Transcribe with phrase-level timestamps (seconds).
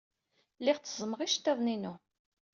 [0.59, 1.93] Lliɣ tteẓẓmeɣ iceḍḍiḍen-inu.